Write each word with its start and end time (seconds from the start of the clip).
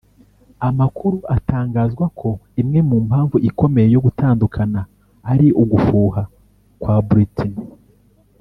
amakuru 0.67 1.17
atangazwa 1.35 2.05
ko 2.19 2.29
imwe 2.61 2.79
mu 2.89 2.97
mpamvu 3.07 3.35
ikomeye 3.49 3.87
yo 3.95 4.01
gutandukana 4.05 4.81
ari 5.31 5.47
ugufuha 5.61 6.21
kwa 6.81 6.95
Britney 7.07 7.55